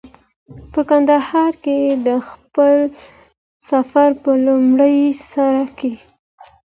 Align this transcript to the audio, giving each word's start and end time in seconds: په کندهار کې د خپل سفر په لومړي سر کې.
په 0.71 0.79
کندهار 0.89 1.53
کې 1.63 1.77
د 2.07 2.09
خپل 2.29 2.77
سفر 3.69 4.09
په 4.23 4.31
لومړي 4.45 4.97
سر 5.31 5.57
کې. 5.79 5.93